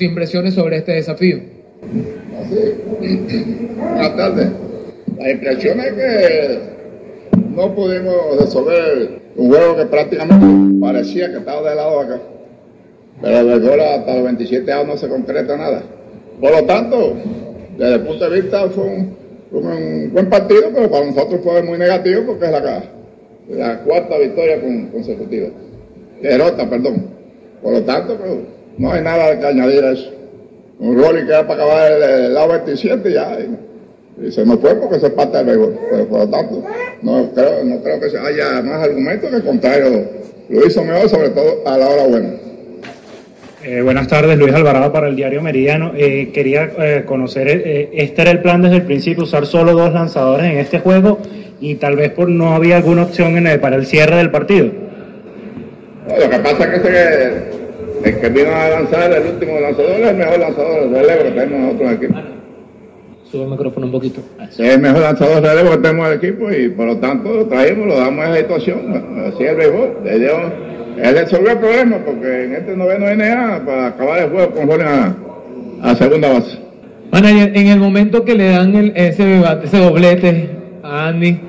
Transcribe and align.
Impresiones 0.00 0.54
sobre 0.54 0.78
este 0.78 0.92
desafío. 0.92 1.40
Buenas 3.76 4.16
tardes. 4.16 4.48
La 5.18 5.30
impresión 5.30 5.80
es 5.80 5.92
que 5.92 6.58
no 7.54 7.74
pudimos 7.74 8.14
resolver 8.40 9.20
un 9.36 9.48
juego 9.48 9.76
que 9.76 9.84
prácticamente 9.84 10.80
parecía 10.80 11.30
que 11.30 11.36
estaba 11.38 11.68
de 11.68 11.76
lado 11.76 12.00
acá. 12.00 12.20
Pero 13.20 13.44
desde 13.44 13.84
hasta 13.84 14.14
los 14.14 14.24
27 14.24 14.72
años 14.72 14.86
no 14.86 14.96
se 14.96 15.08
concreta 15.08 15.56
nada. 15.58 15.82
Por 16.40 16.50
lo 16.50 16.64
tanto, 16.64 17.16
desde 17.76 17.94
el 17.96 18.00
punto 18.00 18.30
de 18.30 18.40
vista 18.40 18.70
fue 18.70 18.84
un, 18.84 20.10
buen 20.14 20.30
partido, 20.30 20.70
pero 20.74 20.90
para 20.90 21.06
nosotros 21.06 21.42
fue 21.44 21.62
muy 21.62 21.76
negativo 21.78 22.22
porque 22.26 22.46
es 22.46 22.52
la, 22.52 22.84
la 23.50 23.78
cuarta 23.80 24.16
victoria 24.16 24.62
consecutiva. 24.92 25.48
Derrota, 26.22 26.70
perdón. 26.70 27.04
Por 27.62 27.74
lo 27.74 27.82
tanto, 27.82 28.16
pues, 28.16 28.59
no 28.80 28.92
hay 28.92 29.02
nada 29.02 29.38
que 29.38 29.46
añadir 29.46 29.84
a 29.84 29.92
eso. 29.92 30.10
Un 30.78 30.96
Rolling 30.96 31.26
que 31.26 31.32
era 31.32 31.46
para 31.46 31.64
acabar 31.64 31.92
el, 31.92 32.32
lado 32.32 32.48
27 32.48 33.12
ya. 33.12 33.38
Y, 33.38 34.32
se 34.32 34.44
nos 34.44 34.58
fue 34.60 34.74
porque 34.74 34.98
se 34.98 35.10
parte 35.10 35.36
del 35.36 35.46
béisbol. 35.46 35.78
Pero 35.90 36.08
por 36.08 36.18
lo 36.20 36.28
tanto, 36.28 36.64
no 37.02 37.30
creo, 37.34 37.64
no 37.64 37.82
creo 37.82 38.00
que 38.00 38.06
haya 38.06 38.62
más 38.62 38.82
argumentos 38.82 39.28
que 39.28 39.36
el 39.36 39.44
contrario. 39.44 40.04
Lo 40.48 40.66
hizo 40.66 40.82
mejor, 40.82 41.08
sobre 41.10 41.28
todo 41.28 41.60
a 41.66 41.76
la 41.76 41.88
hora 41.88 42.06
buena. 42.06 42.30
Eh, 43.62 43.82
buenas 43.82 44.08
tardes, 44.08 44.38
Luis 44.38 44.54
Alvarado 44.54 44.90
para 44.90 45.08
el 45.08 45.16
diario 45.16 45.42
Meridiano. 45.42 45.92
Eh, 45.94 46.30
quería 46.32 46.70
eh, 46.78 47.04
conocer, 47.04 47.48
este 47.92 48.22
era 48.22 48.30
el 48.30 48.40
plan 48.40 48.62
desde 48.62 48.76
el 48.76 48.82
principio, 48.82 49.24
usar 49.24 49.44
solo 49.44 49.74
dos 49.74 49.92
lanzadores 49.92 50.50
en 50.50 50.58
este 50.58 50.78
juego 50.78 51.18
y 51.60 51.74
tal 51.74 51.96
vez 51.96 52.10
por 52.12 52.30
no 52.30 52.54
había 52.54 52.78
alguna 52.78 53.02
opción 53.02 53.36
en 53.36 53.60
para 53.60 53.76
el 53.76 53.84
cierre 53.84 54.16
del 54.16 54.30
partido. 54.30 54.68
lo 56.08 56.30
que 56.30 56.38
pasa 56.38 56.74
es 56.74 56.82
que 56.82 57.59
el 58.04 58.20
que 58.20 58.28
vino 58.28 58.54
a 58.54 58.68
lanzar, 58.68 59.12
el 59.12 59.26
último 59.26 59.60
lanzador, 59.60 60.00
es 60.00 60.08
el 60.08 60.16
mejor 60.16 60.38
lanzador 60.38 60.90
de 60.90 61.02
relevo 61.02 61.22
que 61.22 61.30
tenemos 61.30 61.60
nosotros 61.60 61.90
aquí. 61.90 62.06
Sube 63.30 63.44
el 63.44 63.50
micrófono 63.50 63.86
un 63.86 63.92
poquito. 63.92 64.20
Es 64.40 64.58
el 64.58 64.80
mejor 64.80 65.02
lanzador 65.02 65.42
de 65.42 65.48
relevo 65.48 65.70
que 65.70 65.76
tenemos 65.78 66.06
en 66.06 66.12
el 66.12 66.18
equipo 66.18 66.50
y 66.50 66.68
por 66.70 66.86
lo 66.86 66.96
tanto 66.96 67.32
lo 67.32 67.46
traemos, 67.46 67.86
lo 67.86 67.96
damos 67.96 68.24
a 68.24 68.30
esa 68.30 68.40
situación. 68.40 69.04
así 69.26 69.44
es 69.44 69.50
el 69.50 69.56
béisbol. 69.56 69.96
Él 71.02 71.14
resolvió 71.14 71.52
el 71.52 71.58
problema 71.58 71.98
porque 72.04 72.44
en 72.44 72.54
este 72.54 72.76
noveno 72.76 73.14
NA 73.14 73.62
para 73.64 73.86
acabar 73.86 74.20
el 74.20 74.30
juego 74.30 74.50
con 74.50 74.82
a, 74.82 75.16
a 75.82 75.94
segunda 75.94 76.32
base. 76.32 76.58
Manager, 77.12 77.56
en 77.56 77.66
el 77.66 77.78
momento 77.78 78.24
que 78.24 78.34
le 78.34 78.50
dan 78.50 78.74
el, 78.74 78.92
ese, 78.94 79.42
ese 79.64 79.78
doblete 79.78 80.50
a 80.82 81.08
Andy, 81.08 81.40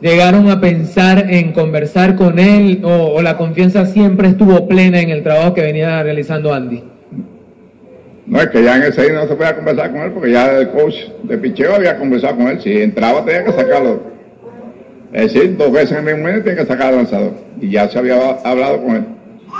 ¿llegaron 0.00 0.50
a 0.50 0.60
pensar 0.60 1.26
en 1.30 1.52
conversar 1.52 2.16
con 2.16 2.38
él 2.38 2.80
o, 2.84 3.20
la 3.22 3.36
confianza 3.36 3.86
siempre 3.86 4.28
estuvo 4.28 4.68
plena 4.68 5.00
en 5.00 5.10
el 5.10 5.22
trabajo 5.22 5.54
que 5.54 5.62
venía 5.62 6.02
realizando 6.02 6.52
Andy? 6.52 6.82
No, 8.26 8.40
es 8.40 8.48
que 8.48 8.62
ya 8.62 8.76
en 8.76 8.82
ese 8.82 9.12
no 9.12 9.28
se 9.28 9.34
podía 9.34 9.54
conversar 9.54 9.92
con 9.92 10.00
él 10.02 10.12
porque 10.12 10.32
ya 10.32 10.58
el 10.58 10.68
coach 10.70 10.94
de 11.22 11.38
picheo 11.38 11.76
había 11.76 11.96
conversado 11.96 12.36
con 12.36 12.48
él. 12.48 12.60
Si 12.60 12.82
entraba 12.82 13.24
tenía 13.24 13.44
que 13.44 13.52
sacarlo 13.52 14.16
es 15.16 15.32
decir, 15.32 15.56
dos 15.56 15.72
veces 15.72 15.92
en 15.92 16.08
el 16.08 16.16
mismo 16.16 16.42
tiene 16.42 16.58
que 16.58 16.66
sacar 16.66 16.88
al 16.88 16.96
lanzador. 16.96 17.32
Y 17.60 17.70
ya 17.70 17.88
se 17.88 17.98
había 17.98 18.32
hablado 18.44 18.82
con 18.82 18.96
él. 18.96 19.04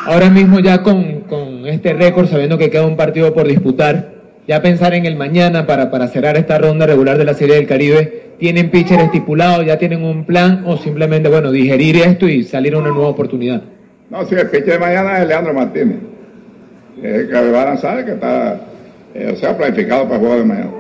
Ahora 0.05 0.29
mismo 0.29 0.61
ya 0.61 0.83
con, 0.83 1.25
este 1.67 1.95
récord, 1.95 2.29
sabiendo 2.29 2.59
que 2.59 2.69
queda 2.69 2.87
un 2.87 2.97
partido 2.97 3.33
por 3.33 3.49
disputar, 3.49 4.13
ya 4.47 4.61
pensar 4.61 4.93
en 4.93 5.07
el 5.07 5.17
mañana 5.17 5.67
para, 5.67 5.91
para 5.91 6.09
cerrar 6.09 6.37
esta 6.37 6.59
ronda 6.59 6.87
regular 6.87 7.17
de 7.17 7.25
la 7.25 7.33
Serie 7.33 7.57
del 7.57 7.67
Caribe, 7.67 8.16
¿tienen 8.39 8.71
pitcher 8.71 9.01
estipulado, 9.01 9.63
ya 9.63 9.79
tienen 9.79 10.03
un 10.03 10.25
plan 10.25 10.65
o 10.67 10.77
simplemente, 10.77 11.29
bueno, 11.29 11.51
digerir 11.51 11.97
esto 11.97 12.29
y 12.29 12.45
salir 12.45 12.75
a 12.75 12.79
una 12.79 12.91
nueva 12.91 13.09
oportunidad? 13.09 13.63
No, 14.11 14.25
sí, 14.25 14.35
el 14.35 14.49
pitcher 14.49 14.75
de 14.75 14.79
mañana 14.79 15.21
es 15.21 15.29
Leandro 15.29 15.53
Martínez, 15.53 15.99
el 17.03 17.29
que 17.29 17.51
va 17.51 17.63
a 17.63 17.67
lanzar, 17.67 18.05
que 18.05 18.13
está, 18.13 18.61
eh, 19.15 19.31
o 19.33 19.37
sea, 19.37 19.57
planificado 19.57 20.05
para 20.05 20.19
juego 20.19 20.37
de 20.37 20.45
mañana. 20.45 20.71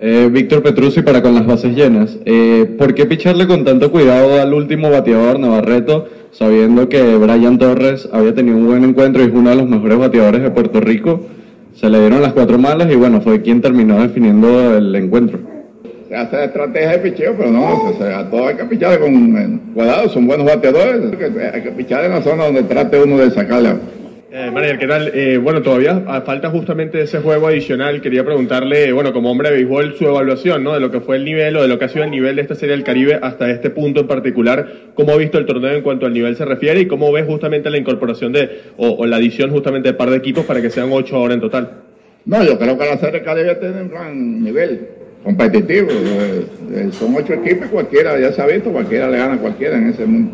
Eh, 0.00 0.28
Víctor 0.30 0.62
Petrucci 0.62 1.02
para 1.02 1.22
con 1.22 1.34
las 1.34 1.44
bases 1.44 1.74
llenas. 1.74 2.18
Eh, 2.24 2.72
¿Por 2.78 2.94
qué 2.94 3.06
picharle 3.06 3.48
con 3.48 3.64
tanto 3.64 3.90
cuidado 3.90 4.40
al 4.40 4.54
último 4.54 4.90
bateador 4.90 5.40
Navarreto, 5.40 6.06
sabiendo 6.30 6.88
que 6.88 7.16
Brian 7.16 7.58
Torres 7.58 8.08
había 8.12 8.32
tenido 8.32 8.58
un 8.58 8.66
buen 8.66 8.84
encuentro 8.84 9.22
y 9.22 9.26
es 9.26 9.32
uno 9.32 9.50
de 9.50 9.56
los 9.56 9.68
mejores 9.68 9.98
bateadores 9.98 10.42
de 10.42 10.50
Puerto 10.52 10.80
Rico? 10.80 11.26
Se 11.74 11.90
le 11.90 11.98
dieron 12.00 12.22
las 12.22 12.32
cuatro 12.32 12.58
malas 12.58 12.92
y 12.92 12.94
bueno, 12.94 13.20
fue 13.20 13.42
quien 13.42 13.60
terminó 13.60 14.00
definiendo 14.00 14.76
el 14.76 14.94
encuentro. 14.94 15.40
Se 16.08 16.16
hace 16.16 16.44
estrategia 16.44 16.92
de 16.92 16.98
picheo, 16.98 17.34
pero 17.36 17.50
no, 17.50 17.88
a 17.88 18.30
todos 18.30 18.48
hay 18.48 18.56
que 18.56 18.64
picharle 18.64 18.98
con 18.98 19.58
cuidado, 19.74 20.08
son 20.08 20.26
buenos 20.26 20.46
bateadores, 20.46 21.02
hay 21.52 21.62
que 21.62 21.70
pichar 21.72 22.04
en 22.04 22.12
la 22.12 22.22
zona 22.22 22.46
donde 22.46 22.62
trate 22.62 23.02
uno 23.02 23.18
de 23.18 23.30
sacarle 23.30 23.74
eh, 24.30 24.76
¿qué 24.78 24.86
tal? 24.86 25.10
Eh, 25.14 25.38
bueno, 25.38 25.62
todavía 25.62 26.00
falta 26.24 26.50
justamente 26.50 27.00
ese 27.00 27.20
juego 27.20 27.46
adicional. 27.46 28.02
Quería 28.02 28.24
preguntarle, 28.24 28.92
bueno, 28.92 29.12
como 29.12 29.30
hombre 29.30 29.48
de 29.48 29.56
béisbol, 29.56 29.96
su 29.96 30.06
evaluación, 30.06 30.62
¿no? 30.62 30.74
De 30.74 30.80
lo 30.80 30.90
que 30.90 31.00
fue 31.00 31.16
el 31.16 31.24
nivel 31.24 31.56
o 31.56 31.62
de 31.62 31.68
lo 31.68 31.78
que 31.78 31.86
ha 31.86 31.88
sido 31.88 32.04
el 32.04 32.10
nivel 32.10 32.36
de 32.36 32.42
esta 32.42 32.54
Serie 32.54 32.76
del 32.76 32.84
Caribe 32.84 33.18
hasta 33.20 33.50
este 33.50 33.70
punto 33.70 34.02
en 34.02 34.06
particular. 34.06 34.66
¿Cómo 34.94 35.12
ha 35.12 35.16
visto 35.16 35.38
el 35.38 35.46
torneo 35.46 35.72
en 35.72 35.82
cuanto 35.82 36.04
al 36.04 36.12
nivel 36.12 36.36
se 36.36 36.44
refiere 36.44 36.80
y 36.80 36.86
cómo 36.86 37.10
ves 37.10 37.24
justamente 37.26 37.70
la 37.70 37.78
incorporación 37.78 38.32
de, 38.32 38.60
o, 38.76 39.06
la 39.06 39.16
adición 39.16 39.50
justamente 39.50 39.88
de 39.88 39.94
par 39.94 40.10
de 40.10 40.18
equipos 40.18 40.44
para 40.44 40.60
que 40.60 40.68
sean 40.70 40.90
ocho 40.92 41.16
ahora 41.16 41.34
en 41.34 41.40
total? 41.40 41.70
No, 42.26 42.44
yo 42.44 42.58
creo 42.58 42.78
que 42.78 42.84
la 42.84 42.98
Serie 42.98 43.20
del 43.20 43.24
Caribe 43.24 43.54
tiene 43.54 43.82
un 43.82 43.88
gran 43.88 44.44
nivel 44.44 44.88
competitivo. 45.24 45.88
Eh, 45.90 46.46
eh, 46.72 46.90
son 46.92 47.14
ocho 47.16 47.34
equipos, 47.34 47.68
cualquiera, 47.68 48.18
ya 48.18 48.32
se 48.32 48.42
ha 48.42 48.46
visto, 48.46 48.70
cualquiera 48.70 49.08
le 49.08 49.18
gana 49.18 49.34
a 49.34 49.38
cualquiera 49.38 49.76
en 49.76 49.90
ese 49.90 50.06
mundo. 50.06 50.32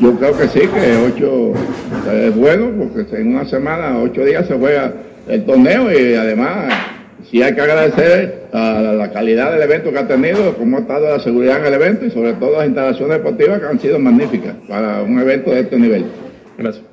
Yo 0.00 0.14
creo 0.16 0.36
que 0.36 0.48
sí, 0.48 0.60
que 0.60 0.96
ocho 1.06 1.54
es 2.12 2.36
bueno, 2.36 2.70
porque 2.92 3.16
en 3.16 3.34
una 3.34 3.44
semana, 3.46 3.98
ocho 3.98 4.24
días 4.24 4.46
se 4.46 4.54
juega 4.54 4.92
el 5.28 5.44
torneo 5.44 5.90
y 5.90 6.14
además 6.14 6.74
sí 7.30 7.42
hay 7.42 7.54
que 7.54 7.60
agradecer 7.60 8.48
a 8.52 8.80
la 8.80 9.10
calidad 9.10 9.52
del 9.52 9.62
evento 9.62 9.90
que 9.90 9.98
ha 9.98 10.06
tenido, 10.06 10.54
cómo 10.56 10.76
ha 10.76 10.80
estado 10.80 11.08
la 11.08 11.20
seguridad 11.20 11.60
en 11.60 11.66
el 11.66 11.74
evento 11.74 12.06
y 12.06 12.10
sobre 12.10 12.34
todo 12.34 12.58
las 12.58 12.66
instalaciones 12.66 13.18
deportivas 13.18 13.60
que 13.60 13.66
han 13.66 13.80
sido 13.80 13.98
magníficas 13.98 14.54
para 14.68 15.02
un 15.02 15.18
evento 15.18 15.50
de 15.50 15.60
este 15.60 15.78
nivel. 15.78 16.04
Gracias. 16.56 16.84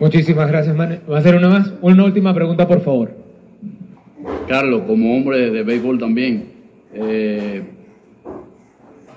Muchísimas 0.00 0.48
gracias, 0.48 0.74
Man. 0.74 1.00
¿Va 1.10 1.16
a 1.16 1.20
hacer 1.20 1.34
una 1.34 1.48
más? 1.48 1.72
Una 1.80 2.04
última 2.04 2.34
pregunta, 2.34 2.66
por 2.66 2.80
favor. 2.80 3.10
Carlos, 4.48 4.82
como 4.86 5.16
hombre 5.16 5.50
de 5.50 5.62
béisbol 5.62 5.98
también, 5.98 6.44
eh, 6.94 7.62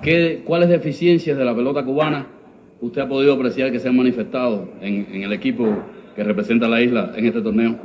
¿qué, 0.01 0.41
¿cuáles 0.45 0.69
deficiencias 0.69 1.37
de 1.37 1.45
la 1.45 1.55
pelota 1.55 1.83
cubana 1.83 2.27
usted 2.81 3.01
ha 3.01 3.07
podido 3.07 3.33
apreciar 3.33 3.71
que 3.71 3.79
se 3.79 3.89
han 3.89 3.95
manifestado 3.95 4.69
en, 4.81 5.23
el 5.23 5.33
equipo 5.33 5.67
que 6.15 6.23
representa 6.23 6.67
la 6.67 6.81
isla 6.81 7.13
en 7.15 7.25
este 7.25 7.41
torneo? 7.41 7.75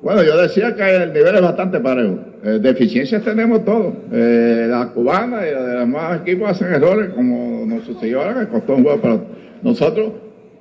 Bueno, 0.00 0.22
yo 0.22 0.36
decía 0.36 0.74
que 0.74 0.96
el 0.96 1.12
nivel 1.12 1.34
es 1.34 1.42
bastante 1.42 1.80
parejo. 1.80 2.18
Eh, 2.44 2.58
deficiencias 2.60 3.22
tenemos 3.24 3.64
todos. 3.64 3.94
Eh, 4.12 4.66
la 4.68 4.90
cubana 4.90 5.46
y 5.46 5.52
los 5.52 5.66
demás 5.66 6.20
equipos 6.20 6.50
hacen 6.50 6.72
errores, 6.72 7.10
como 7.14 7.66
nos 7.66 7.84
sucedió 7.84 8.22
ahora, 8.22 8.40
que 8.40 8.48
costó 8.48 8.76
un 8.76 8.84
juego 8.84 9.00
para 9.00 9.20
nosotros. 9.62 10.12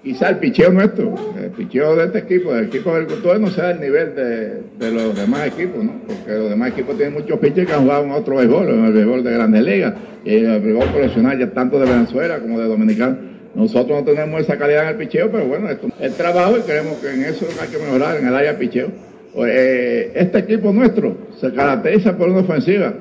Quizá 0.04 0.30
el 0.30 0.38
picheo 0.38 0.72
nuestro, 0.72 1.16
el 1.42 1.50
picheo 1.50 1.96
de 1.96 2.06
este 2.06 2.20
equipo, 2.20 2.54
del 2.54 2.66
equipo 2.66 2.92
del 2.92 3.04
agricultores, 3.04 3.42
no 3.42 3.50
sea 3.50 3.72
el 3.72 3.82
nivel 3.82 4.16
de, 4.16 4.92
los 4.92 5.16
demás 5.16 5.48
equipos, 5.48 5.84
¿no? 5.84 5.92
Porque 6.08 6.32
los 6.32 6.50
demás 6.50 6.72
equipos 6.72 6.96
tienen 6.98 7.16
muchos 7.16 7.40
pitchers 7.40 7.68
que 7.68 7.74
han 7.74 7.82
jugado 7.82 8.06
en 8.06 8.12
otro 8.12 8.36
béisbol, 8.36 8.70
en 8.70 8.86
el 8.86 8.94
béisbol 8.94 9.24
de 9.24 9.34
Grandes 9.34 9.64
Ligas, 9.64 9.94
y 10.24 10.36
el 10.36 10.62
béisbol 10.62 10.90
profesional 10.90 11.40
ya 11.40 11.50
tanto 11.52 11.80
de 11.80 11.92
Venezuela 11.92 12.40
como 12.40 12.60
de 12.60 12.68
Dominicana. 12.68 13.18
Nosotros 13.56 14.00
no 14.00 14.06
tenemos 14.06 14.42
esa 14.42 14.58
calidad 14.58 14.84
en 14.84 14.90
el 14.90 14.96
picheo, 14.98 15.32
pero 15.32 15.46
bueno, 15.46 15.70
esto 15.70 15.88
es 16.00 16.14
trabajo 16.16 16.58
y 16.58 16.62
creemos 16.62 16.98
que 16.98 17.14
en 17.14 17.24
eso 17.24 17.48
hay 17.60 17.68
que 17.70 17.80
mejorar, 17.80 18.18
en 18.18 18.28
el 18.28 18.36
área 18.36 18.54
de 18.54 18.60
picheo. 18.60 18.90
Pues, 19.34 19.52
eh, 19.54 20.12
este 20.16 20.40
equipo 20.40 20.72
nuestro 20.72 21.18
se 21.40 21.52
caracteriza 21.52 22.18
por 22.18 22.30
una 22.30 22.42
ofensiva 22.42 22.94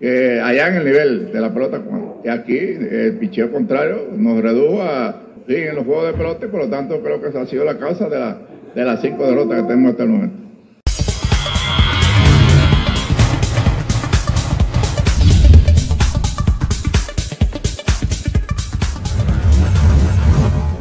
que 0.00 0.40
allá 0.40 0.68
en 0.68 0.74
el 0.76 0.84
nivel 0.84 1.32
de 1.32 1.40
la 1.40 1.52
pelota, 1.52 1.82
que 2.22 2.30
aquí 2.30 2.56
el 2.58 3.18
picheo 3.20 3.52
contrario 3.52 4.08
nos 4.16 4.40
redujo 4.40 4.80
a, 4.82 5.20
en 5.48 5.74
los 5.74 5.84
juegos 5.84 6.06
de 6.06 6.12
pelota 6.12 6.46
y 6.46 6.48
por 6.48 6.60
lo 6.60 6.68
tanto 6.68 7.00
creo 7.02 7.20
que 7.20 7.28
esa 7.28 7.42
ha 7.42 7.46
sido 7.46 7.64
la 7.64 7.78
causa 7.78 8.08
de, 8.08 8.18
la, 8.18 8.38
de 8.74 8.84
las 8.84 9.00
cinco 9.00 9.26
derrotas 9.26 9.62
que 9.62 9.68
tenemos 9.68 9.92
hasta 9.92 10.02
el 10.04 10.08
momento. 10.08 10.49